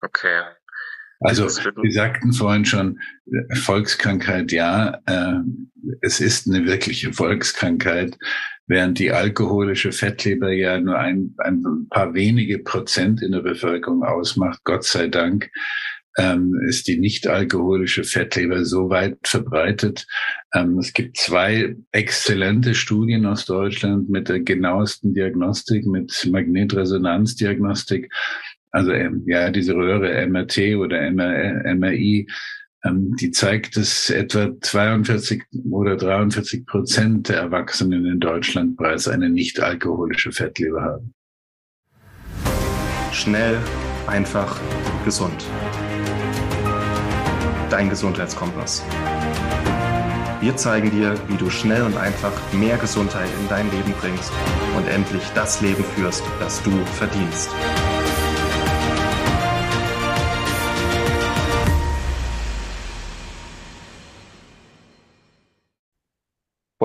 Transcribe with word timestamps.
Okay. 0.00 0.42
Also 1.20 1.46
wir 1.46 1.92
sagten 1.92 2.32
vorhin 2.32 2.64
schon, 2.64 3.00
Volkskrankheit 3.62 4.52
ja, 4.52 5.00
äh, 5.06 5.40
es 6.00 6.20
ist 6.20 6.48
eine 6.48 6.64
wirkliche 6.66 7.12
Volkskrankheit, 7.12 8.16
während 8.68 9.00
die 9.00 9.10
alkoholische 9.10 9.90
Fettleber 9.90 10.52
ja 10.52 10.78
nur 10.78 10.96
ein, 10.96 11.34
ein 11.38 11.86
paar 11.90 12.14
wenige 12.14 12.60
Prozent 12.60 13.20
in 13.20 13.32
der 13.32 13.40
Bevölkerung 13.40 14.04
ausmacht, 14.04 14.60
Gott 14.62 14.84
sei 14.84 15.08
Dank, 15.08 15.50
ähm, 16.18 16.54
ist 16.68 16.86
die 16.86 16.98
nicht-alkoholische 16.98 18.04
Fettleber 18.04 18.64
so 18.64 18.90
weit 18.90 19.18
verbreitet. 19.24 20.06
Ähm, 20.54 20.78
es 20.78 20.92
gibt 20.92 21.16
zwei 21.16 21.76
exzellente 21.92 22.74
Studien 22.74 23.26
aus 23.26 23.44
Deutschland 23.44 24.08
mit 24.08 24.28
der 24.28 24.40
genauesten 24.40 25.14
Diagnostik, 25.14 25.86
mit 25.86 26.12
Magnetresonanzdiagnostik 26.30 28.12
also 28.70 28.92
ähm, 28.92 29.24
ja, 29.26 29.50
diese 29.50 29.74
Röhre 29.74 30.26
MRT 30.26 30.76
oder 30.76 31.00
MR, 31.10 31.74
MRI, 31.74 32.26
ähm, 32.84 33.14
die 33.16 33.30
zeigt, 33.30 33.76
dass 33.76 34.10
etwa 34.10 34.50
42 34.60 35.42
oder 35.70 35.96
43 35.96 36.66
Prozent 36.66 37.28
der 37.28 37.38
Erwachsenen 37.38 38.06
in 38.06 38.20
Deutschland 38.20 38.76
bereits 38.76 39.08
eine 39.08 39.30
nicht 39.30 39.60
alkoholische 39.60 40.32
Fettleber 40.32 40.82
haben. 40.82 41.14
Schnell, 43.12 43.58
einfach, 44.06 44.60
gesund. 45.04 45.44
Dein 47.70 47.90
Gesundheitskompass. 47.90 48.84
Wir 50.40 50.56
zeigen 50.56 50.90
dir, 50.92 51.16
wie 51.28 51.36
du 51.36 51.50
schnell 51.50 51.82
und 51.82 51.96
einfach 51.96 52.32
mehr 52.52 52.76
Gesundheit 52.76 53.28
in 53.40 53.48
dein 53.48 53.68
Leben 53.72 53.92
bringst 54.00 54.32
und 54.76 54.86
endlich 54.86 55.24
das 55.34 55.60
Leben 55.60 55.82
führst, 55.82 56.22
das 56.38 56.62
du 56.62 56.70
verdienst. 56.84 57.50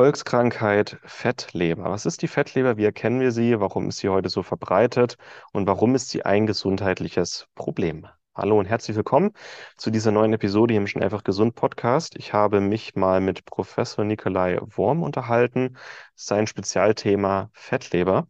Volkskrankheit 0.04 0.98
Fettleber. 1.06 1.86
Was 1.86 2.06
ist 2.06 2.22
die 2.22 2.28
Fettleber? 2.28 2.76
Wie 2.76 2.84
erkennen 2.84 3.22
wir 3.22 3.32
sie? 3.32 3.62
Warum 3.62 3.88
ist 3.88 4.00
sie 4.00 4.10
heute 4.10 4.28
so 4.28 4.44
verbreitet? 4.44 5.18
Und 5.54 5.66
warum 5.66 5.96
ist 5.96 6.10
sie 6.10 6.26
ein 6.26 6.46
gesundheitliches 6.46 7.48
Problem? 7.56 8.06
Hallo 8.36 8.60
und 8.60 8.66
herzlich 8.66 8.98
willkommen 8.98 9.32
zu 9.78 9.92
dieser 9.92 10.12
neuen 10.12 10.34
Episode 10.34 10.74
hier 10.74 10.82
im 10.82 10.88
Schon 10.88 11.02
einfach 11.02 11.24
gesund 11.24 11.56
Podcast. 11.56 12.18
Ich 12.18 12.34
habe 12.34 12.60
mich 12.60 12.96
mal 12.96 13.22
mit 13.22 13.46
Professor 13.46 14.04
Nikolai 14.04 14.60
Worm 14.76 15.04
unterhalten. 15.04 15.78
Sein 16.16 16.48
Spezialthema 16.48 17.50
Fettleber. 17.54 18.28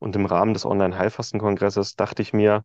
Und 0.00 0.16
im 0.16 0.26
Rahmen 0.26 0.54
des 0.54 0.66
Online-Heilfastenkongresses 0.66 1.94
dachte 1.94 2.22
ich 2.22 2.32
mir, 2.32 2.64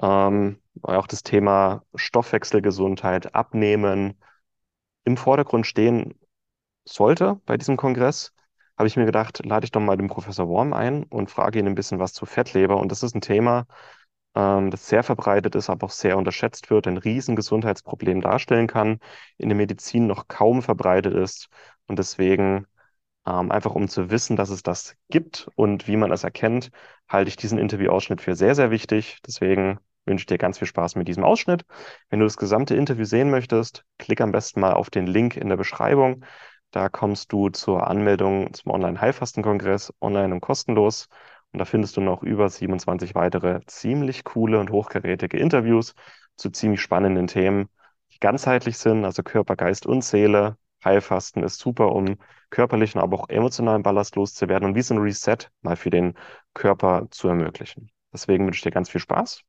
ähm, 0.00 0.58
auch 0.82 1.06
das 1.06 1.22
Thema 1.22 1.84
Stoffwechselgesundheit, 1.94 3.36
Abnehmen 3.36 4.18
im 5.04 5.16
Vordergrund 5.16 5.68
stehen 5.68 6.14
sollte 6.84 7.40
bei 7.46 7.56
diesem 7.56 7.76
Kongress, 7.76 8.32
habe 8.78 8.88
ich 8.88 8.96
mir 8.96 9.04
gedacht, 9.06 9.44
lade 9.44 9.64
ich 9.64 9.70
doch 9.70 9.80
mal 9.80 9.96
den 9.96 10.08
Professor 10.08 10.48
Worm 10.48 10.72
ein 10.72 11.04
und 11.04 11.30
frage 11.30 11.58
ihn 11.58 11.66
ein 11.66 11.74
bisschen 11.74 11.98
was 11.98 12.12
zu 12.12 12.26
Fettleber. 12.26 12.78
Und 12.78 12.90
das 12.90 13.02
ist 13.02 13.14
ein 13.14 13.20
Thema, 13.20 13.66
ähm, 14.34 14.70
das 14.70 14.88
sehr 14.88 15.02
verbreitet 15.02 15.54
ist, 15.54 15.70
aber 15.70 15.86
auch 15.86 15.90
sehr 15.90 16.16
unterschätzt 16.18 16.70
wird, 16.70 16.86
ein 16.86 16.96
Riesengesundheitsproblem 16.98 18.20
darstellen 18.20 18.66
kann, 18.66 18.98
in 19.38 19.48
der 19.48 19.56
Medizin 19.56 20.06
noch 20.06 20.28
kaum 20.28 20.62
verbreitet 20.62 21.14
ist. 21.14 21.48
Und 21.86 21.98
deswegen, 21.98 22.66
ähm, 23.26 23.50
einfach 23.52 23.74
um 23.74 23.88
zu 23.88 24.10
wissen, 24.10 24.36
dass 24.36 24.50
es 24.50 24.62
das 24.62 24.96
gibt 25.10 25.48
und 25.56 25.86
wie 25.88 25.96
man 25.96 26.10
das 26.10 26.24
erkennt, 26.24 26.70
halte 27.08 27.28
ich 27.28 27.36
diesen 27.36 27.58
Interviewausschnitt 27.58 28.20
für 28.20 28.34
sehr, 28.34 28.54
sehr 28.54 28.70
wichtig. 28.70 29.18
Deswegen 29.26 29.78
wünsche 30.06 30.22
ich 30.22 30.26
dir 30.26 30.38
ganz 30.38 30.58
viel 30.58 30.68
Spaß 30.68 30.96
mit 30.96 31.08
diesem 31.08 31.24
Ausschnitt. 31.24 31.64
Wenn 32.10 32.18
du 32.20 32.26
das 32.26 32.36
gesamte 32.36 32.74
Interview 32.74 33.04
sehen 33.04 33.30
möchtest, 33.30 33.84
klick 33.98 34.20
am 34.20 34.32
besten 34.32 34.60
mal 34.60 34.72
auf 34.74 34.90
den 34.90 35.06
Link 35.06 35.36
in 35.36 35.48
der 35.48 35.56
Beschreibung. 35.56 36.24
Da 36.72 36.88
kommst 36.88 37.32
du 37.32 37.50
zur 37.50 37.86
Anmeldung 37.86 38.52
zum 38.54 38.72
Online-Heilfastenkongress 38.72 39.92
online 40.00 40.34
und 40.34 40.40
kostenlos. 40.40 41.08
Und 41.52 41.58
da 41.58 41.64
findest 41.66 41.96
du 41.96 42.00
noch 42.00 42.22
über 42.22 42.48
27 42.48 43.14
weitere 43.14 43.60
ziemlich 43.66 44.24
coole 44.24 44.58
und 44.58 44.70
hochgerätige 44.70 45.36
Interviews 45.38 45.94
zu 46.36 46.50
ziemlich 46.50 46.80
spannenden 46.80 47.26
Themen, 47.26 47.68
die 48.12 48.18
ganzheitlich 48.20 48.78
sind, 48.78 49.04
also 49.04 49.22
Körper, 49.22 49.54
Geist 49.56 49.86
und 49.86 50.02
Seele. 50.02 50.56
Heilfasten 50.84 51.44
ist 51.44 51.58
super, 51.60 51.92
um 51.92 52.16
körperlichen, 52.50 53.00
aber 53.00 53.20
auch 53.20 53.28
emotionalen 53.28 53.82
Ballast 53.82 54.16
loszuwerden 54.16 54.68
und 54.68 54.74
wie 54.74 54.82
so 54.82 54.94
ein 54.94 55.00
Reset 55.00 55.36
mal 55.60 55.76
für 55.76 55.90
den 55.90 56.14
Körper 56.54 57.06
zu 57.10 57.28
ermöglichen. 57.28 57.90
Deswegen 58.12 58.46
wünsche 58.46 58.58
ich 58.58 58.62
dir 58.62 58.70
ganz 58.72 58.88
viel 58.90 59.00
Spaß 59.00 59.42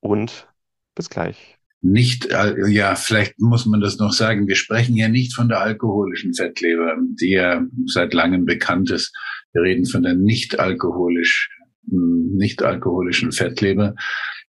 und 0.00 0.52
bis 0.94 1.10
gleich 1.10 1.58
nicht, 1.82 2.26
äh, 2.30 2.54
ja, 2.68 2.94
vielleicht 2.94 3.38
muss 3.38 3.66
man 3.66 3.80
das 3.80 3.98
noch 3.98 4.12
sagen, 4.12 4.48
wir 4.48 4.56
sprechen 4.56 4.96
ja 4.96 5.08
nicht 5.08 5.34
von 5.34 5.48
der 5.48 5.60
alkoholischen 5.60 6.34
Fettleber, 6.34 6.96
die 7.20 7.32
ja 7.32 7.64
seit 7.86 8.14
langem 8.14 8.44
bekannt 8.44 8.90
ist. 8.90 9.14
Wir 9.52 9.62
reden 9.62 9.86
von 9.86 10.02
der 10.02 10.14
nicht 10.14 10.58
alkoholisch, 10.58 11.50
hm, 11.88 12.34
nicht 12.36 12.62
alkoholischen 12.62 13.32
Fettleber. 13.32 13.94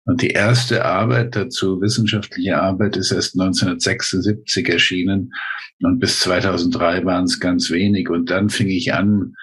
Und 0.06 0.22
die 0.22 0.30
erste 0.30 0.86
Arbeit 0.86 1.36
dazu, 1.36 1.82
wissenschaftliche 1.82 2.62
Arbeit, 2.62 2.96
ist 2.96 3.12
erst 3.12 3.38
1976 3.38 4.70
erschienen. 4.70 5.32
Und 5.82 6.00
bis 6.00 6.22
2003 6.22 7.04
waren 7.04 7.26
es 7.26 7.42
ganz 7.42 7.70
wenig. 7.72 8.10
Und 8.10 8.32
dann 8.32 8.50
fing 8.50 8.70
ich 8.70 8.94
an, 8.94 9.34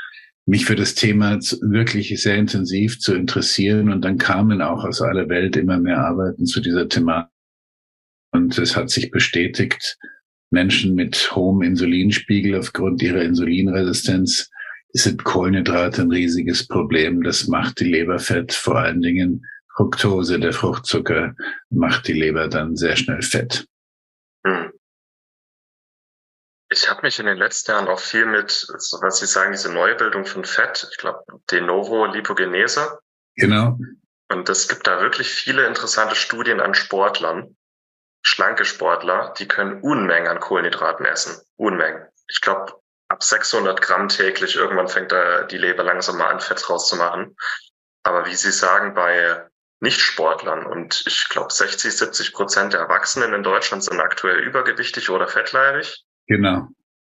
mich 0.46 0.64
für 0.64 0.74
das 0.74 0.94
Thema 0.94 1.38
wirklich 1.38 2.20
sehr 2.20 2.36
intensiv 2.36 2.98
zu 2.98 3.14
interessieren. 3.14 3.90
Und 3.90 4.06
dann 4.06 4.16
kamen 4.16 4.62
auch 4.62 4.84
aus 4.84 5.02
aller 5.02 5.28
Welt 5.28 5.56
immer 5.56 5.78
mehr 5.78 5.98
Arbeiten 5.98 6.46
zu 6.46 6.62
dieser 6.62 6.88
Thematik. 6.88 7.33
Und 8.34 8.58
es 8.58 8.74
hat 8.74 8.90
sich 8.90 9.12
bestätigt, 9.12 9.96
Menschen 10.50 10.96
mit 10.96 11.34
hohem 11.36 11.62
Insulinspiegel 11.62 12.58
aufgrund 12.58 13.00
ihrer 13.00 13.22
Insulinresistenz 13.22 14.50
sind 14.90 15.22
Kohlenhydrate 15.22 16.02
ein 16.02 16.10
riesiges 16.10 16.66
Problem. 16.66 17.22
Das 17.22 17.46
macht 17.46 17.78
die 17.78 17.84
Leberfett, 17.84 18.52
vor 18.52 18.76
allen 18.76 19.00
Dingen 19.00 19.46
Fructose, 19.76 20.40
der 20.40 20.52
Fruchtzucker, 20.52 21.36
macht 21.70 22.08
die 22.08 22.12
Leber 22.12 22.48
dann 22.48 22.74
sehr 22.74 22.96
schnell 22.96 23.22
fett. 23.22 23.66
Hm. 24.44 24.72
Ich 26.70 26.90
habe 26.90 27.02
mich 27.02 27.20
in 27.20 27.26
den 27.26 27.38
letzten 27.38 27.70
Jahren 27.70 27.86
auch 27.86 28.00
viel 28.00 28.26
mit, 28.26 28.50
so 28.50 28.98
was 29.00 29.20
Sie 29.20 29.26
sagen, 29.26 29.52
diese 29.52 29.72
Neubildung 29.72 30.24
von 30.24 30.44
Fett, 30.44 30.88
ich 30.90 30.98
glaube, 30.98 31.22
De 31.52 31.60
novo 31.60 32.06
Lipogenese. 32.06 32.98
Genau. 33.36 33.78
Und 34.28 34.48
es 34.48 34.66
gibt 34.66 34.88
da 34.88 35.00
wirklich 35.00 35.28
viele 35.28 35.68
interessante 35.68 36.16
Studien 36.16 36.58
an 36.58 36.74
Sportlern, 36.74 37.56
schlanke 38.24 38.64
Sportler, 38.64 39.34
die 39.38 39.46
können 39.46 39.80
Unmengen 39.82 40.28
an 40.28 40.40
Kohlenhydraten 40.40 41.06
essen. 41.06 41.40
Unmengen. 41.56 42.08
Ich 42.26 42.40
glaube, 42.40 42.72
ab 43.08 43.22
600 43.22 43.80
Gramm 43.80 44.08
täglich, 44.08 44.56
irgendwann 44.56 44.88
fängt 44.88 45.12
da 45.12 45.42
die 45.42 45.58
Leber 45.58 45.84
langsam 45.84 46.18
mal 46.18 46.30
an, 46.30 46.40
Fett 46.40 46.68
rauszumachen. 46.68 47.36
Aber 48.02 48.26
wie 48.26 48.34
Sie 48.34 48.50
sagen, 48.50 48.94
bei 48.94 49.46
Nichtsportlern 49.80 50.64
und 50.66 51.04
ich 51.06 51.28
glaube 51.28 51.52
60, 51.52 51.96
70 51.96 52.32
Prozent 52.32 52.72
der 52.72 52.80
Erwachsenen 52.80 53.34
in 53.34 53.42
Deutschland 53.42 53.84
sind 53.84 54.00
aktuell 54.00 54.38
übergewichtig 54.38 55.10
oder 55.10 55.28
fettleibig. 55.28 56.02
Genau. 56.26 56.68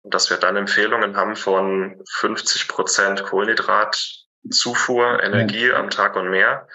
Und 0.02 0.14
dass 0.14 0.32
wir 0.32 0.38
dann 0.38 0.56
Empfehlungen 0.56 1.16
haben 1.16 1.36
von 1.36 2.04
50 2.10 2.68
Prozent 2.68 3.24
Kohlenhydratzufuhr, 3.24 5.22
Energie 5.24 5.68
ja. 5.68 5.76
am 5.76 5.92
Tag 5.92 6.16
und 6.16 6.30
mehr. 6.30 6.68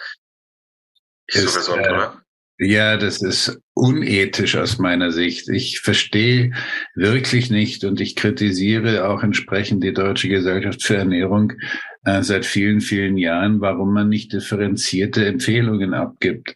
Ist, 1.27 1.49
so 1.49 1.59
gesund, 1.59 1.87
äh, 1.87 1.91
oder? 1.91 2.23
Ja, 2.63 2.99
das 2.99 3.23
ist 3.23 3.59
unethisch 3.73 4.55
aus 4.55 4.79
meiner 4.79 5.13
Sicht. 5.13 5.49
Ich 5.49 5.81
verstehe 5.81 6.53
wirklich 6.95 7.51
nicht 7.51 7.85
und 7.85 8.03
ich 8.03 8.17
kritisiere 8.17 9.09
auch 9.09 9.23
entsprechend 9.23 9.83
die 9.83 9.95
Deutsche 9.95 10.29
Gesellschaft 10.29 10.83
für 10.83 10.97
Ernährung 10.97 11.55
äh, 12.05 12.23
seit 12.23 12.45
vielen, 12.45 12.83
vielen 12.83 13.17
Jahren, 13.17 13.63
warum 13.63 13.95
man 13.95 14.11
nicht 14.11 14.35
differenzierte 14.35 15.25
Empfehlungen 15.25 15.95
abgibt. 15.95 16.55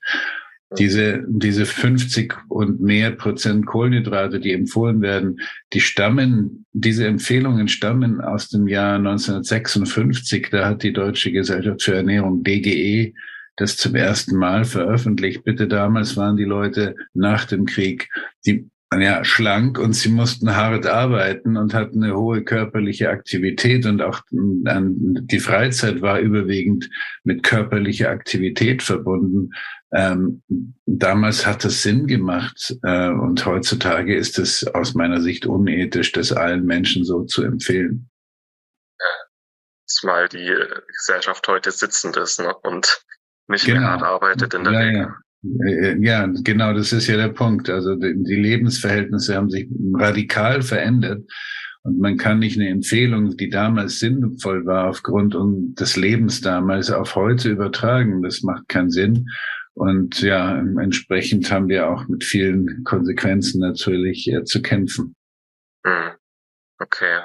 Diese, 0.79 1.25
diese 1.27 1.65
50 1.65 2.35
und 2.51 2.83
mehr 2.83 3.13
Prozent 3.13 3.65
Kohlenhydrate, 3.65 4.41
die 4.41 4.53
empfohlen 4.53 5.01
werden, 5.01 5.41
die 5.73 5.81
stammen, 5.81 6.67
diese 6.75 7.07
Empfehlungen 7.07 7.69
stammen 7.69 8.21
aus 8.21 8.51
dem 8.51 8.69
Jahr 8.69 8.97
1956. 8.97 10.49
Da 10.51 10.67
hat 10.67 10.83
die 10.83 10.93
Deutsche 10.93 11.33
Gesellschaft 11.33 11.83
für 11.83 11.95
Ernährung, 11.95 12.43
DGE, 12.43 13.15
das 13.57 13.77
zum 13.77 13.95
ersten 13.95 14.37
Mal 14.37 14.65
veröffentlicht. 14.65 15.45
Bitte 15.45 15.69
damals 15.69 16.17
waren 16.17 16.37
die 16.37 16.45
Leute 16.45 16.97
nach 17.13 17.45
dem 17.45 17.67
Krieg, 17.67 18.09
die 18.47 18.71
ja, 19.01 19.25
schlank 19.25 19.79
und 19.79 19.95
sie 19.95 20.09
mussten 20.09 20.55
hart 20.55 20.87
arbeiten 20.87 21.57
und 21.57 21.75
hatten 21.75 22.03
eine 22.03 22.17
hohe 22.17 22.45
körperliche 22.45 23.11
Aktivität 23.11 23.87
und 23.87 24.03
auch 24.03 24.21
die 24.31 25.41
Freizeit 25.41 26.01
war 26.01 26.21
überwiegend 26.21 26.91
mit 27.25 27.43
körperlicher 27.43 28.11
Aktivität 28.11 28.83
verbunden. 28.83 29.51
Ähm, 29.93 30.43
damals 30.87 31.47
hat 31.47 31.65
es 31.65 31.83
Sinn 31.83 32.07
gemacht 32.07 32.77
äh, 32.83 33.09
und 33.11 33.45
heutzutage 33.47 34.17
ist 34.17 34.39
es 34.39 34.67
aus 34.67 34.95
meiner 34.95 35.21
Sicht 35.21 35.47
unethisch, 35.47 36.13
das 36.13 36.33
allen 36.33 36.65
Menschen 36.65 37.05
so 37.05 37.25
zu 37.25 37.43
empfehlen. 37.43 38.11
Zumal 39.87 40.29
die 40.29 40.53
Gesellschaft 40.97 41.47
heute 41.47 41.71
sitzend 41.71 42.17
ist 42.17 42.41
ne? 42.41 42.55
und 42.63 43.05
nicht 43.49 43.67
genau. 43.67 43.81
mehr 43.81 43.91
hart 43.91 44.03
arbeitet 44.03 44.55
in 44.55 44.65
der 44.65 44.73
ja, 44.73 44.79
Regel. 44.79 45.01
Ja. 45.01 45.15
Äh, 45.67 45.97
ja, 46.01 46.27
genau, 46.27 46.73
das 46.73 46.93
ist 46.93 47.07
ja 47.07 47.17
der 47.17 47.29
Punkt. 47.29 47.69
Also 47.69 47.95
die 47.97 48.35
Lebensverhältnisse 48.35 49.37
haben 49.37 49.51
sich 49.51 49.69
radikal 49.95 50.63
verändert. 50.63 51.25
Und 51.83 51.99
man 52.01 52.17
kann 52.17 52.39
nicht 52.39 52.59
eine 52.59 52.71
Empfehlung, 52.71 53.37
die 53.37 53.51
damals 53.51 53.99
sinnvoll 53.99 54.65
war, 54.65 54.89
aufgrund 54.89 55.37
des 55.79 55.97
Lebens 55.97 56.41
damals 56.41 56.91
auf 56.91 57.15
heute 57.15 57.51
übertragen. 57.51 58.23
Das 58.23 58.43
macht 58.43 58.69
keinen 58.69 58.91
Sinn. 58.91 59.27
Und 59.75 60.23
ja, 60.23 60.59
entsprechend 60.59 61.51
haben 61.51 61.69
wir 61.69 61.91
auch 61.91 62.09
mit 62.09 62.25
vielen 62.25 62.85
Konsequenzen 62.85 63.61
natürlich 63.61 64.27
äh, 64.33 64.45
zu 64.45 64.63
kämpfen. 64.63 65.15
Hm. 65.85 66.13
Okay. 66.79 67.21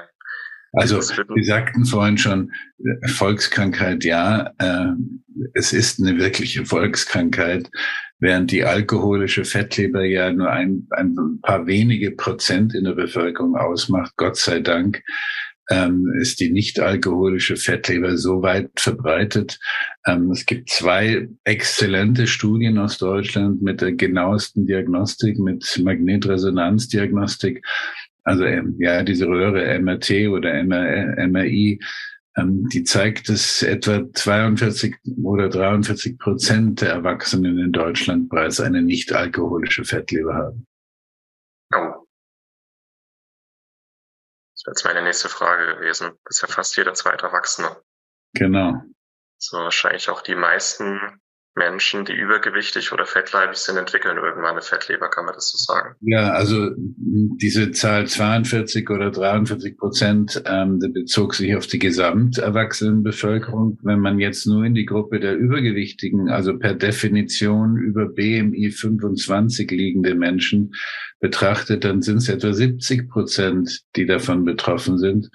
Also, 0.73 1.01
Sie 1.01 1.43
sagten 1.43 1.85
vorhin 1.85 2.17
schon, 2.17 2.51
Volkskrankheit, 3.07 4.03
ja, 4.03 4.53
äh, 4.59 4.91
es 5.53 5.73
ist 5.73 5.99
eine 5.99 6.17
wirkliche 6.19 6.65
Volkskrankheit, 6.65 7.69
während 8.19 8.51
die 8.51 8.65
alkoholische 8.65 9.45
Fettleber 9.45 10.05
ja 10.05 10.31
nur 10.31 10.49
ein, 10.51 10.87
ein 10.91 11.39
paar 11.41 11.65
wenige 11.65 12.11
Prozent 12.11 12.75
in 12.75 12.83
der 12.83 12.93
Bevölkerung 12.93 13.55
ausmacht, 13.55 14.13
Gott 14.17 14.37
sei 14.37 14.59
Dank, 14.59 15.01
ähm, 15.69 16.11
ist 16.19 16.39
die 16.39 16.51
nicht-alkoholische 16.51 17.55
Fettleber 17.55 18.17
so 18.17 18.41
weit 18.41 18.71
verbreitet. 18.77 19.59
Ähm, 20.05 20.31
es 20.31 20.45
gibt 20.45 20.69
zwei 20.69 21.27
exzellente 21.43 22.25
Studien 22.27 22.79
aus 22.79 22.97
Deutschland 22.97 23.61
mit 23.61 23.81
der 23.81 23.93
genauesten 23.93 24.65
Diagnostik, 24.65 25.37
mit 25.37 25.79
Magnetresonanzdiagnostik 25.83 27.63
also 28.29 28.43
ähm, 28.43 28.75
ja, 28.77 29.01
diese 29.01 29.25
Röhre 29.25 29.79
MRT 29.79 30.29
oder 30.29 30.53
MR, 30.53 31.27
MRI, 31.27 31.79
ähm, 32.37 32.69
die 32.69 32.83
zeigt, 32.83 33.27
dass 33.27 33.63
etwa 33.63 34.03
42 34.13 34.95
oder 35.23 35.49
43 35.49 36.19
Prozent 36.19 36.81
der 36.81 36.91
Erwachsenen 36.91 37.57
in 37.57 37.71
Deutschland 37.71 38.29
bereits 38.29 38.61
eine 38.61 38.83
nicht 38.83 39.11
alkoholische 39.11 39.83
Fettleber 39.83 40.35
haben. 40.35 40.67
Oh. 41.73 42.05
Das 44.53 44.63
wäre 44.63 44.73
jetzt 44.73 44.85
meine 44.85 45.01
nächste 45.01 45.29
Frage 45.29 45.77
gewesen. 45.77 46.11
Das 46.25 46.37
ist 46.37 46.41
ja 46.43 46.47
fast 46.49 46.77
jeder 46.77 46.93
zweite 46.93 47.25
Erwachsene. 47.25 47.77
Genau. 48.35 48.83
So 49.39 49.57
wahrscheinlich 49.57 50.07
auch 50.09 50.21
die 50.21 50.35
meisten 50.35 51.19
Menschen, 51.59 52.05
die 52.05 52.13
übergewichtig 52.13 52.91
oder 52.91 53.05
fettleibig 53.05 53.57
sind, 53.57 53.77
entwickeln 53.77 54.17
irgendwann 54.17 54.53
eine 54.53 54.61
Fettleber, 54.61 55.09
kann 55.09 55.25
man 55.25 55.35
das 55.35 55.51
so 55.51 55.57
sagen? 55.57 55.95
Ja, 55.99 56.31
also 56.31 56.71
diese 56.75 57.71
Zahl 57.71 58.07
42 58.07 58.89
oder 58.89 59.11
43 59.11 59.77
Prozent, 59.77 60.41
ähm, 60.45 60.79
bezog 60.79 61.35
sich 61.35 61.55
auf 61.55 61.67
die 61.67 61.77
Gesamterwachsenenbevölkerung. 61.77 63.77
Wenn 63.83 63.99
man 63.99 64.19
jetzt 64.19 64.47
nur 64.47 64.63
in 64.63 64.73
die 64.73 64.85
Gruppe 64.85 65.19
der 65.19 65.35
Übergewichtigen, 65.35 66.29
also 66.29 66.57
per 66.57 66.73
Definition 66.73 67.77
über 67.77 68.07
BMI 68.07 68.71
25 68.71 69.69
liegende 69.69 70.15
Menschen 70.15 70.71
betrachtet, 71.19 71.83
dann 71.83 72.01
sind 72.01 72.17
es 72.17 72.29
etwa 72.29 72.53
70 72.53 73.09
Prozent, 73.09 73.81
die 73.95 74.05
davon 74.05 74.45
betroffen 74.45 74.97
sind. 74.97 75.29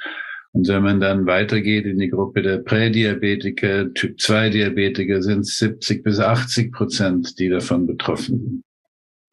Und 0.55 0.69
wenn 0.69 0.85
man 0.85 1.01
dann 1.01 1.27
weitergeht 1.27 1.85
in 1.85 1.99
die 1.99 2.11
Gruppe 2.11 2.41
der 2.41 2.59
Prädiabetiker, 2.59 3.93
Typ-2-Diabetiker, 3.93 5.21
sind 5.21 5.41
es 5.41 5.59
70 5.59 6.05
bis 6.05 6.21
80 6.21 6.73
Prozent, 6.73 7.41
die 7.41 7.49
davon 7.49 7.89
betroffen 7.89 8.39
sind. 8.41 8.65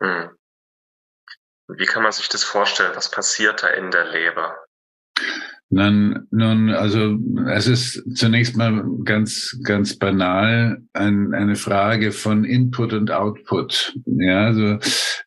Hm. 0.02 0.32
Wie 1.78 1.86
kann 1.86 2.02
man 2.02 2.12
sich 2.12 2.28
das 2.28 2.44
vorstellen? 2.44 2.96
Was 2.96 3.12
passiert 3.12 3.62
da 3.62 3.68
in 3.68 3.92
der 3.92 4.12
Leber? 4.12 4.58
Nun, 5.74 6.28
nun, 6.32 6.70
also 6.70 7.18
es 7.48 7.66
ist 7.66 8.04
zunächst 8.18 8.58
mal 8.58 8.84
ganz, 9.06 9.58
ganz 9.64 9.96
banal 9.96 10.82
ein, 10.92 11.34
eine 11.34 11.56
Frage 11.56 12.12
von 12.12 12.44
Input 12.44 12.92
und 12.92 13.10
Output. 13.10 13.96
Ja, 14.06 14.48
also 14.48 14.80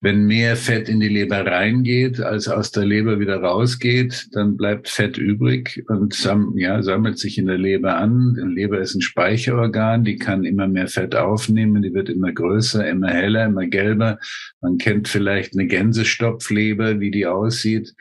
wenn 0.02 0.26
mehr 0.26 0.56
Fett 0.56 0.90
in 0.90 1.00
die 1.00 1.08
Leber 1.08 1.46
reingeht, 1.46 2.20
als 2.20 2.46
aus 2.46 2.72
der 2.72 2.84
Leber 2.84 3.20
wieder 3.20 3.40
rausgeht, 3.40 4.28
dann 4.32 4.58
bleibt 4.58 4.90
Fett 4.90 5.16
übrig 5.16 5.82
und 5.88 6.12
sam, 6.12 6.52
ja, 6.58 6.82
sammelt 6.82 7.18
sich 7.18 7.38
in 7.38 7.46
der 7.46 7.56
Leber 7.56 7.96
an. 7.96 8.34
Die 8.34 8.54
Leber 8.54 8.80
ist 8.80 8.94
ein 8.94 9.00
Speicherorgan, 9.00 10.04
die 10.04 10.16
kann 10.16 10.44
immer 10.44 10.68
mehr 10.68 10.88
Fett 10.88 11.16
aufnehmen, 11.16 11.80
die 11.80 11.94
wird 11.94 12.10
immer 12.10 12.32
größer, 12.32 12.86
immer 12.86 13.08
heller, 13.08 13.46
immer 13.46 13.66
gelber. 13.66 14.18
Man 14.60 14.76
kennt 14.76 15.08
vielleicht 15.08 15.54
eine 15.54 15.66
Gänsestopfleber, 15.66 17.00
wie 17.00 17.10
die 17.10 17.26
aussieht. 17.26 17.94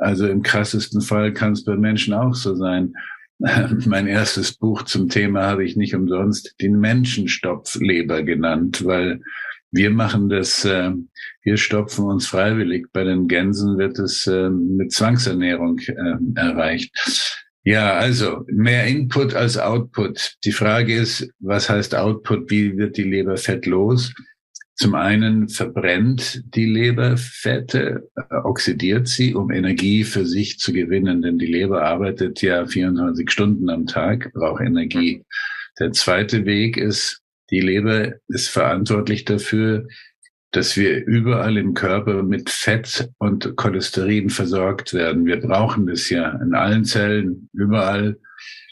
Also 0.00 0.26
im 0.26 0.42
krassesten 0.42 1.02
Fall 1.02 1.32
kann 1.32 1.52
es 1.52 1.64
bei 1.64 1.76
Menschen 1.76 2.14
auch 2.14 2.34
so 2.34 2.54
sein. 2.54 2.94
mein 3.86 4.06
erstes 4.06 4.52
Buch 4.52 4.82
zum 4.82 5.08
Thema 5.08 5.44
habe 5.44 5.64
ich 5.64 5.76
nicht 5.76 5.94
umsonst 5.94 6.54
den 6.60 6.78
Menschenstopfleber 6.78 8.22
genannt, 8.22 8.84
weil 8.84 9.20
wir 9.72 9.90
machen 9.90 10.28
das, 10.28 10.64
äh, 10.64 10.90
wir 11.42 11.56
stopfen 11.56 12.06
uns 12.06 12.26
freiwillig. 12.26 12.86
Bei 12.92 13.04
den 13.04 13.28
Gänsen 13.28 13.78
wird 13.78 13.98
es 13.98 14.26
äh, 14.26 14.50
mit 14.50 14.92
Zwangsernährung 14.92 15.78
äh, 15.78 16.16
erreicht. 16.34 16.92
Ja, 17.62 17.94
also 17.94 18.44
mehr 18.48 18.86
Input 18.86 19.34
als 19.34 19.58
Output. 19.58 20.36
Die 20.44 20.52
Frage 20.52 20.94
ist, 20.94 21.30
was 21.38 21.68
heißt 21.68 21.94
Output? 21.94 22.50
Wie 22.50 22.76
wird 22.76 22.96
die 22.96 23.04
Leber 23.04 23.36
fett 23.36 23.66
los? 23.66 24.12
Zum 24.80 24.94
einen 24.94 25.50
verbrennt 25.50 26.42
die 26.54 26.64
Leber 26.64 27.18
Fette, 27.18 28.08
äh, 28.16 28.34
oxidiert 28.44 29.08
sie, 29.08 29.34
um 29.34 29.50
Energie 29.50 30.04
für 30.04 30.24
sich 30.24 30.58
zu 30.58 30.72
gewinnen, 30.72 31.20
denn 31.20 31.38
die 31.38 31.44
Leber 31.44 31.82
arbeitet 31.82 32.40
ja 32.40 32.64
24 32.64 33.30
Stunden 33.30 33.68
am 33.68 33.84
Tag, 33.86 34.32
braucht 34.32 34.62
Energie. 34.62 35.26
Der 35.78 35.92
zweite 35.92 36.46
Weg 36.46 36.78
ist, 36.78 37.20
die 37.50 37.60
Leber 37.60 38.14
ist 38.28 38.48
verantwortlich 38.48 39.26
dafür, 39.26 39.86
dass 40.50 40.78
wir 40.78 41.04
überall 41.04 41.58
im 41.58 41.74
Körper 41.74 42.22
mit 42.22 42.48
Fett 42.48 43.10
und 43.18 43.56
Cholesterin 43.56 44.30
versorgt 44.30 44.94
werden. 44.94 45.26
Wir 45.26 45.40
brauchen 45.40 45.88
das 45.88 46.08
ja 46.08 46.40
in 46.42 46.54
allen 46.54 46.86
Zellen, 46.86 47.50
überall. 47.52 48.18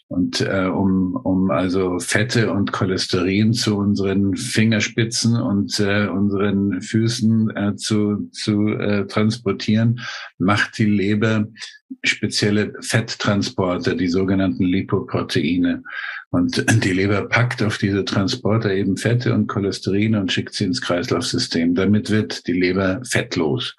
Und 0.09 0.41
äh, 0.41 0.65
um, 0.65 1.17
um 1.17 1.51
also 1.51 1.99
Fette 1.99 2.51
und 2.51 2.73
Cholesterin 2.73 3.53
zu 3.53 3.77
unseren 3.77 4.37
Fingerspitzen 4.37 5.37
und 5.37 5.79
äh, 5.81 6.07
unseren 6.07 6.81
Füßen 6.81 7.55
äh, 7.55 7.77
zu, 7.77 8.31
zu 8.33 8.69
äh, 8.69 9.07
transportieren, 9.07 10.01
macht 10.39 10.79
die 10.79 10.87
Leber 10.87 11.47
spezielle 12.03 12.73
Fetttransporter, 12.81 13.95
die 13.95 14.09
sogenannten 14.09 14.65
Lipoproteine. 14.65 15.83
Und 16.31 16.65
die 16.85 16.93
Leber 16.93 17.29
packt 17.29 17.63
auf 17.63 17.77
diese 17.77 18.05
Transporter 18.05 18.73
eben 18.73 18.97
Fette 18.97 19.35
und 19.35 19.47
Cholesterin 19.47 20.15
und 20.15 20.33
schickt 20.33 20.55
sie 20.55 20.65
ins 20.65 20.81
Kreislaufsystem. 20.81 21.75
Damit 21.75 22.11
wird 22.11 22.47
die 22.47 22.59
Leber 22.59 23.03
fettlos. 23.05 23.77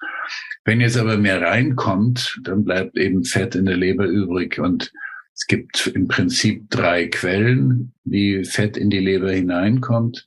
Wenn 0.64 0.80
jetzt 0.80 0.96
aber 0.98 1.16
mehr 1.16 1.40
reinkommt, 1.40 2.38
dann 2.44 2.64
bleibt 2.64 2.96
eben 2.96 3.24
Fett 3.24 3.56
in 3.56 3.66
der 3.66 3.76
Leber 3.76 4.06
übrig 4.06 4.60
und 4.60 4.92
es 5.40 5.46
gibt 5.46 5.86
im 5.94 6.06
Prinzip 6.06 6.68
drei 6.68 7.06
Quellen, 7.06 7.94
wie 8.04 8.44
Fett 8.44 8.76
in 8.76 8.90
die 8.90 8.98
Leber 8.98 9.32
hineinkommt. 9.32 10.26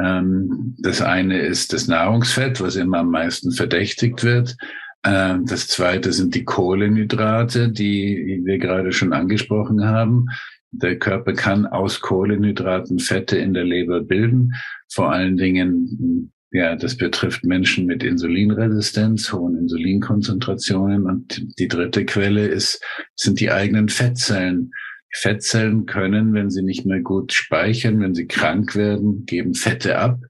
Ähm, 0.00 0.74
das 0.80 1.00
eine 1.00 1.38
ist 1.38 1.72
das 1.72 1.86
Nahrungsfett, 1.86 2.60
was 2.60 2.74
immer 2.74 2.98
am 2.98 3.10
meisten 3.10 3.52
verdächtigt 3.52 4.24
wird. 4.24 4.56
Ähm, 5.04 5.46
das 5.46 5.68
zweite 5.68 6.12
sind 6.12 6.34
die 6.34 6.42
Kohlenhydrate, 6.44 7.70
die 7.70 8.42
wir 8.44 8.58
gerade 8.58 8.90
schon 8.90 9.12
angesprochen 9.12 9.84
haben. 9.84 10.26
Der 10.72 10.98
Körper 10.98 11.34
kann 11.34 11.64
aus 11.64 12.00
Kohlenhydraten 12.00 12.98
Fette 12.98 13.38
in 13.38 13.54
der 13.54 13.64
Leber 13.64 14.00
bilden, 14.00 14.54
vor 14.88 15.12
allen 15.12 15.36
Dingen 15.36 16.32
ja, 16.52 16.76
das 16.76 16.98
betrifft 16.98 17.44
Menschen 17.44 17.86
mit 17.86 18.04
Insulinresistenz, 18.04 19.32
hohen 19.32 19.56
Insulinkonzentrationen. 19.56 21.06
Und 21.06 21.58
die 21.58 21.66
dritte 21.66 22.04
Quelle 22.04 22.46
ist, 22.46 22.84
sind 23.16 23.40
die 23.40 23.50
eigenen 23.50 23.88
Fettzellen. 23.88 24.70
Die 25.14 25.18
Fettzellen 25.18 25.86
können, 25.86 26.34
wenn 26.34 26.50
sie 26.50 26.62
nicht 26.62 26.84
mehr 26.84 27.00
gut 27.00 27.32
speichern, 27.32 28.00
wenn 28.00 28.14
sie 28.14 28.26
krank 28.26 28.76
werden, 28.76 29.24
geben 29.24 29.54
Fette 29.54 29.98
ab. 29.98 30.20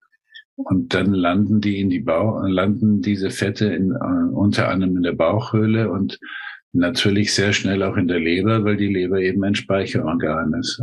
Und 0.55 0.95
dann 0.95 1.13
landen 1.13 1.61
die 1.61 1.81
in 1.81 1.91
die 1.91 2.01
Bauch, 2.01 2.41
landen 2.47 3.01
diese 3.01 3.31
Fette 3.31 3.67
in, 3.67 3.91
uh, 3.91 4.39
unter 4.39 4.69
anderem 4.69 4.97
in 4.97 5.03
der 5.03 5.15
Bauchhöhle 5.15 5.91
und 5.91 6.21
natürlich 6.73 7.35
sehr 7.35 7.53
schnell 7.53 7.83
auch 7.83 7.97
in 7.97 8.07
der 8.07 8.21
Leber, 8.21 8.65
weil 8.65 8.77
die 8.77 8.87
Leber 8.87 9.21
eben 9.21 9.43
ein 9.43 9.57
Speicherorgan 9.57 10.55
ist. 10.55 10.81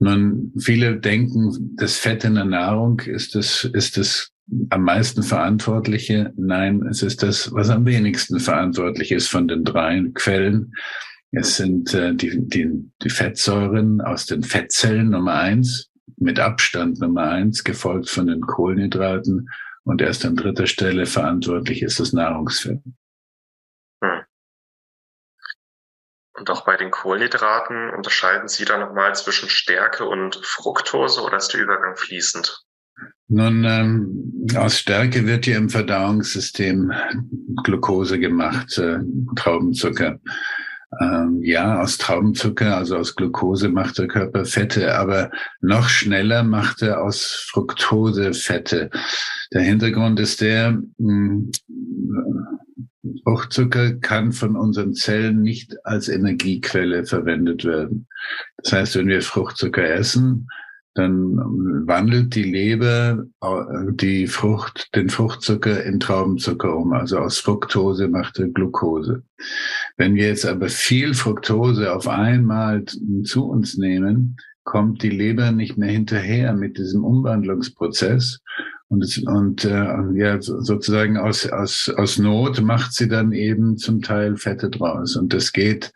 Nun, 0.00 0.52
viele 0.58 0.98
denken, 1.00 1.74
das 1.76 1.98
Fett 1.98 2.24
in 2.24 2.36
der 2.36 2.44
Nahrung 2.44 3.00
ist 3.00 3.34
das, 3.34 3.64
ist 3.72 3.96
das 3.96 4.30
am 4.70 4.82
meisten 4.82 5.22
Verantwortliche. 5.22 6.32
Nein, 6.36 6.82
es 6.88 7.02
ist 7.02 7.22
das, 7.22 7.52
was 7.52 7.68
am 7.70 7.84
wenigsten 7.84 8.38
verantwortlich 8.38 9.12
ist 9.12 9.28
von 9.28 9.48
den 9.48 9.64
drei 9.64 10.02
Quellen. 10.14 10.72
Es 11.32 11.56
sind 11.56 11.92
äh, 11.94 12.14
die, 12.14 12.46
die, 12.46 12.70
die 13.02 13.10
Fettsäuren 13.10 14.00
aus 14.00 14.26
den 14.26 14.42
Fettzellen 14.42 15.10
Nummer 15.10 15.34
eins, 15.34 15.90
mit 16.16 16.40
Abstand 16.40 17.00
Nummer 17.00 17.30
eins, 17.30 17.64
gefolgt 17.64 18.08
von 18.08 18.28
den 18.28 18.40
Kohlenhydraten 18.40 19.48
und 19.84 20.00
erst 20.00 20.24
an 20.24 20.36
dritter 20.36 20.66
Stelle 20.66 21.06
verantwortlich 21.06 21.82
ist 21.82 22.00
das 22.00 22.12
Nahrungsfett. 22.12 22.80
Und 26.38 26.50
auch 26.50 26.64
bei 26.64 26.76
den 26.76 26.90
Kohlenhydraten 26.90 27.90
unterscheiden 27.90 28.48
Sie 28.48 28.64
da 28.64 28.78
nochmal 28.78 29.14
zwischen 29.14 29.48
Stärke 29.48 30.04
und 30.04 30.40
Fructose 30.44 31.20
oder 31.22 31.36
ist 31.38 31.48
der 31.48 31.60
Übergang 31.60 31.96
fließend? 31.96 32.64
Nun, 33.28 33.64
ähm, 33.64 34.46
aus 34.56 34.78
Stärke 34.78 35.26
wird 35.26 35.46
ja 35.46 35.56
im 35.56 35.68
Verdauungssystem 35.68 36.92
Glucose 37.64 38.18
gemacht, 38.18 38.78
äh, 38.78 38.98
Traubenzucker. 39.36 40.18
Ähm, 41.00 41.40
ja, 41.42 41.82
aus 41.82 41.98
Traubenzucker, 41.98 42.78
also 42.78 42.96
aus 42.96 43.14
Glucose 43.14 43.68
macht 43.68 43.98
der 43.98 44.08
Körper 44.08 44.46
Fette, 44.46 44.96
aber 44.96 45.30
noch 45.60 45.88
schneller 45.90 46.42
macht 46.42 46.80
er 46.80 47.02
aus 47.02 47.46
Fructose 47.50 48.32
Fette. 48.32 48.88
Der 49.52 49.60
Hintergrund 49.60 50.18
ist 50.18 50.40
der, 50.40 50.78
Fruchtzucker 53.24 53.94
kann 53.94 54.32
von 54.32 54.56
unseren 54.56 54.94
Zellen 54.94 55.42
nicht 55.42 55.74
als 55.84 56.08
Energiequelle 56.08 57.04
verwendet 57.04 57.64
werden. 57.64 58.06
Das 58.58 58.72
heißt, 58.72 58.96
wenn 58.96 59.08
wir 59.08 59.22
Fruchtzucker 59.22 59.84
essen, 59.88 60.48
dann 60.98 61.36
wandelt 61.86 62.34
die 62.34 62.42
Leber 62.42 63.24
äh, 63.40 63.92
die 63.92 64.26
Frucht, 64.26 64.94
den 64.96 65.08
Fruchtzucker 65.08 65.84
in 65.84 66.00
Traubenzucker 66.00 66.76
um. 66.76 66.92
Also 66.92 67.18
aus 67.18 67.38
Fructose 67.38 68.08
macht 68.08 68.38
er 68.40 68.48
Glucose. 68.48 69.22
Wenn 69.96 70.16
wir 70.16 70.26
jetzt 70.26 70.44
aber 70.44 70.68
viel 70.68 71.14
Fructose 71.14 71.94
auf 71.94 72.08
einmal 72.08 72.84
zu 73.22 73.48
uns 73.48 73.78
nehmen, 73.78 74.38
kommt 74.64 75.02
die 75.02 75.10
Leber 75.10 75.52
nicht 75.52 75.78
mehr 75.78 75.90
hinterher 75.90 76.52
mit 76.52 76.78
diesem 76.78 77.04
Umwandlungsprozess. 77.04 78.40
Und, 78.90 79.22
und 79.26 79.64
äh, 79.64 79.94
ja, 80.14 80.40
sozusagen 80.40 81.18
aus, 81.18 81.46
aus, 81.46 81.92
aus 81.94 82.18
Not 82.18 82.62
macht 82.62 82.94
sie 82.94 83.06
dann 83.06 83.32
eben 83.32 83.76
zum 83.76 84.00
Teil 84.00 84.36
Fette 84.36 84.70
draus. 84.70 85.14
Und 85.16 85.34
das 85.34 85.52
geht 85.52 85.92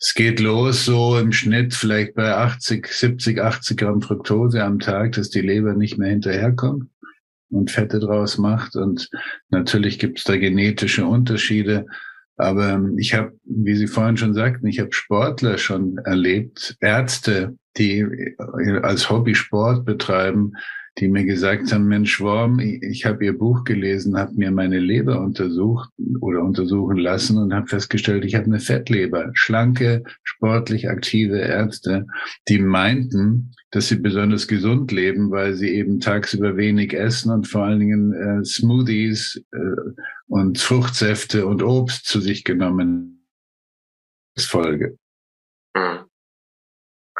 es 0.00 0.14
geht 0.14 0.38
los 0.38 0.84
so 0.84 1.18
im 1.18 1.32
Schnitt 1.32 1.74
vielleicht 1.74 2.14
bei 2.14 2.32
80, 2.32 2.86
70, 2.86 3.40
80 3.40 3.76
Gramm 3.76 4.00
Fructose 4.00 4.62
am 4.62 4.78
Tag, 4.78 5.12
dass 5.12 5.28
die 5.28 5.40
Leber 5.40 5.74
nicht 5.74 5.98
mehr 5.98 6.10
hinterherkommt 6.10 6.88
und 7.50 7.70
Fette 7.72 7.98
draus 7.98 8.38
macht. 8.38 8.76
Und 8.76 9.10
natürlich 9.50 9.98
gibt 9.98 10.18
es 10.18 10.24
da 10.24 10.36
genetische 10.36 11.04
Unterschiede. 11.04 11.86
Aber 12.36 12.80
ich 12.96 13.14
habe, 13.14 13.32
wie 13.44 13.74
Sie 13.74 13.88
vorhin 13.88 14.16
schon 14.16 14.34
sagten, 14.34 14.68
ich 14.68 14.78
habe 14.78 14.92
Sportler 14.92 15.58
schon 15.58 15.98
erlebt, 15.98 16.76
Ärzte, 16.80 17.56
die 17.76 18.06
als 18.82 19.10
Hobby 19.10 19.34
Sport 19.34 19.84
betreiben, 19.84 20.52
die 20.98 21.08
mir 21.08 21.24
gesagt 21.24 21.72
haben, 21.72 21.86
Mensch 21.86 22.20
Worm, 22.20 22.58
ich, 22.58 22.82
ich 22.82 23.06
habe 23.06 23.24
Ihr 23.24 23.36
Buch 23.36 23.64
gelesen, 23.64 24.18
habe 24.18 24.34
mir 24.34 24.50
meine 24.50 24.78
Leber 24.78 25.20
untersucht 25.20 25.90
oder 26.20 26.42
untersuchen 26.42 26.96
lassen 26.96 27.38
und 27.38 27.54
habe 27.54 27.66
festgestellt, 27.66 28.24
ich 28.24 28.34
habe 28.34 28.46
eine 28.46 28.60
Fettleber. 28.60 29.30
Schlanke, 29.34 30.02
sportlich 30.22 30.88
aktive 30.88 31.38
Ärzte, 31.38 32.06
die 32.48 32.58
meinten, 32.58 33.52
dass 33.70 33.88
sie 33.88 33.96
besonders 33.96 34.48
gesund 34.48 34.90
leben, 34.92 35.30
weil 35.30 35.54
sie 35.54 35.68
eben 35.70 36.00
tagsüber 36.00 36.56
wenig 36.56 36.94
essen 36.94 37.30
und 37.32 37.46
vor 37.46 37.64
allen 37.64 37.80
Dingen 37.80 38.12
äh, 38.12 38.44
Smoothies 38.44 39.44
äh, 39.52 39.58
und 40.26 40.58
Fruchtsäfte 40.58 41.46
und 41.46 41.62
Obst 41.62 42.06
zu 42.06 42.20
sich 42.20 42.44
genommen. 42.44 43.26
Folge. 44.38 44.96
Mhm. 45.74 46.07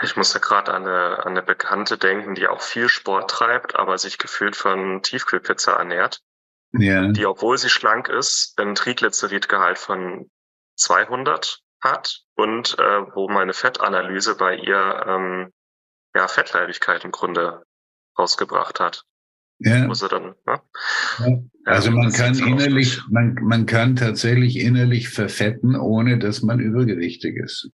Ich 0.02 0.16
muss 0.16 0.32
da 0.32 0.38
gerade 0.38 0.72
an 0.72 0.86
eine, 0.86 1.18
an 1.24 1.28
eine 1.28 1.42
Bekannte 1.42 1.98
denken, 1.98 2.34
die 2.34 2.46
auch 2.46 2.62
viel 2.62 2.88
Sport 2.88 3.30
treibt, 3.30 3.76
aber 3.76 3.98
sich 3.98 4.18
gefühlt 4.18 4.56
von 4.56 5.02
Tiefkühlpizza 5.02 5.72
ernährt. 5.72 6.20
Ja. 6.72 7.08
Die, 7.08 7.26
obwohl 7.26 7.58
sie 7.58 7.70
schlank 7.70 8.08
ist, 8.08 8.58
ein 8.58 8.74
Triglyceridgehalt 8.74 9.78
von 9.78 10.30
200 10.76 11.60
hat 11.80 12.22
und 12.34 12.78
äh, 12.78 13.02
wo 13.14 13.28
meine 13.28 13.54
Fettanalyse 13.54 14.36
bei 14.36 14.56
ihr 14.56 15.04
ähm, 15.06 15.52
ja 16.14 16.28
Fettleibigkeit 16.28 17.04
im 17.04 17.10
Grunde 17.10 17.62
rausgebracht 18.18 18.80
hat. 18.80 19.04
Ja. 19.60 19.86
Muss 19.86 20.02
er 20.02 20.08
dann, 20.08 20.34
ne? 20.46 20.60
ja. 21.18 21.38
Also 21.64 21.90
man 21.90 22.12
kann 22.12 22.38
innerlich, 22.38 23.00
man, 23.10 23.34
man 23.42 23.66
kann 23.66 23.96
tatsächlich 23.96 24.56
innerlich 24.56 25.08
verfetten, 25.08 25.74
ohne 25.74 26.18
dass 26.18 26.42
man 26.42 26.60
übergewichtig 26.60 27.36
ist. 27.36 27.70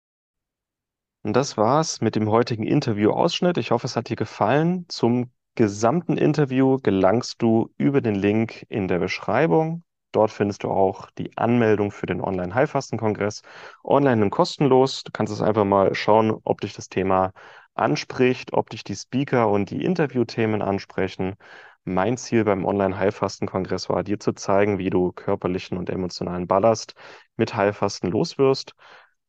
Und 1.24 1.34
das 1.34 1.56
war's 1.56 2.02
mit 2.02 2.16
dem 2.16 2.28
heutigen 2.28 2.64
Interview-Ausschnitt. 2.64 3.56
Ich 3.56 3.70
hoffe, 3.70 3.86
es 3.86 3.96
hat 3.96 4.10
dir 4.10 4.16
gefallen. 4.16 4.84
Zum 4.90 5.30
gesamten 5.54 6.18
Interview 6.18 6.76
gelangst 6.82 7.40
du 7.40 7.70
über 7.78 8.02
den 8.02 8.14
Link 8.14 8.66
in 8.68 8.88
der 8.88 8.98
Beschreibung. 8.98 9.84
Dort 10.12 10.30
findest 10.30 10.64
du 10.64 10.70
auch 10.70 11.10
die 11.16 11.34
Anmeldung 11.38 11.92
für 11.92 12.04
den 12.04 12.20
Online-Heilfasten-Kongress. 12.20 13.40
Online 13.82 14.22
und 14.24 14.30
kostenlos. 14.30 15.02
Du 15.02 15.12
kannst 15.12 15.32
es 15.32 15.40
einfach 15.40 15.64
mal 15.64 15.94
schauen, 15.94 16.30
ob 16.44 16.60
dich 16.60 16.74
das 16.74 16.90
Thema 16.90 17.32
anspricht, 17.74 18.52
ob 18.52 18.68
dich 18.68 18.84
die 18.84 18.94
Speaker 18.94 19.48
und 19.48 19.70
die 19.70 19.82
Interviewthemen 19.82 20.60
ansprechen. 20.60 21.36
Mein 21.84 22.18
Ziel 22.18 22.44
beim 22.44 22.66
Online-Heilfasten-Kongress 22.66 23.88
war, 23.88 24.02
dir 24.04 24.20
zu 24.20 24.34
zeigen, 24.34 24.76
wie 24.76 24.90
du 24.90 25.12
körperlichen 25.12 25.78
und 25.78 25.88
emotionalen 25.88 26.46
Ballast 26.46 26.94
mit 27.36 27.54
Heilfasten 27.54 28.10
loswirst 28.10 28.74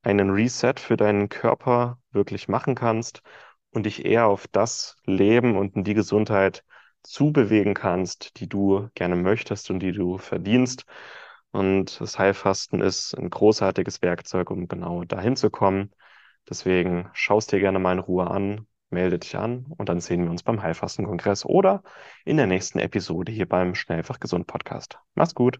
einen 0.06 0.30
Reset 0.30 0.76
für 0.78 0.98
deinen 0.98 1.30
Körper 1.30 2.00
wirklich 2.12 2.48
machen 2.48 2.76
kannst 2.76 3.22
und 3.72 3.86
dich 3.86 4.06
eher 4.06 4.28
auf 4.28 4.48
das 4.48 4.98
Leben 5.06 5.58
und 5.58 5.76
in 5.76 5.84
die 5.84 5.94
Gesundheit 5.94 6.64
zubewegen 7.04 7.74
kannst, 7.74 8.40
die 8.40 8.48
du 8.48 8.90
gerne 8.96 9.16
möchtest 9.16 9.70
und 9.70 9.80
die 9.80 9.92
du 9.92 10.18
verdienst. 10.18 10.86
Und 11.52 12.00
das 12.02 12.20
Heilfasten 12.20 12.82
ist 12.82 13.14
ein 13.18 13.30
großartiges 13.30 14.02
Werkzeug, 14.02 14.52
um 14.52 14.68
genau 14.68 15.04
dahin 15.04 15.36
zu 15.36 15.50
kommen. 15.50 15.92
Deswegen 16.50 17.10
schaust 17.14 17.52
dir 17.52 17.60
gerne 17.60 17.80
mal 17.80 17.94
in 17.94 18.00
Ruhe 18.00 18.30
an, 18.30 18.68
melde 18.90 19.20
dich 19.20 19.36
an 19.38 19.66
und 19.78 19.90
dann 19.90 20.02
sehen 20.02 20.24
wir 20.24 20.32
uns 20.32 20.44
beim 20.44 20.62
Heilfastenkongress 20.62 21.46
oder 21.46 21.84
in 22.26 22.38
der 22.38 22.48
nächsten 22.48 22.80
Episode 22.80 23.32
hier 23.32 23.48
beim 23.48 23.76
Schnellfach 23.76 24.20
Gesund 24.20 24.48
Podcast. 24.48 25.00
Mach's 25.16 25.36
gut. 25.36 25.60